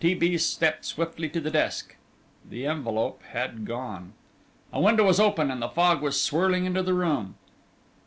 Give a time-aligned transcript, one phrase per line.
[0.03, 0.15] T.
[0.15, 0.35] B.
[0.39, 1.95] stepped swiftly to the desk
[2.43, 4.13] the envelope had gone.
[4.73, 7.35] A window was open and the fog was swirling into the room.